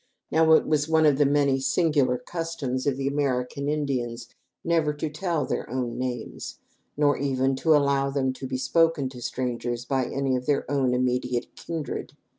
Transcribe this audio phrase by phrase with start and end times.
[0.31, 4.29] Now it was one of the many singular customs of the American Indians
[4.63, 6.57] never to tell their own names,
[6.97, 10.95] nor even to allow them to be spoken to strangers by any of their own
[10.95, 12.13] immediate kindred.